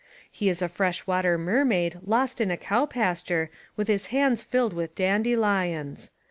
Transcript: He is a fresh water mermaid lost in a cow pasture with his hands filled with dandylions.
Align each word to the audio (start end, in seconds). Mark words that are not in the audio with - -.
He 0.31 0.49
is 0.49 0.63
a 0.63 0.67
fresh 0.67 1.05
water 1.05 1.37
mermaid 1.37 1.99
lost 2.03 2.41
in 2.41 2.49
a 2.49 2.57
cow 2.57 2.87
pasture 2.87 3.51
with 3.75 3.87
his 3.87 4.07
hands 4.07 4.41
filled 4.41 4.73
with 4.73 4.95
dandylions. 4.95 6.09